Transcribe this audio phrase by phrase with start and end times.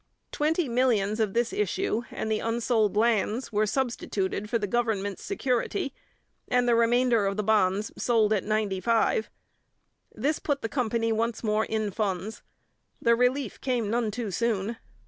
[0.31, 5.93] Twenty millions of this issue and the unsold lands were substituted for the government's security,
[6.47, 9.29] and the remainder of the bonds sold at 95.
[10.11, 12.41] This put the company once more in funds.
[12.99, 14.77] The relief came none too soon.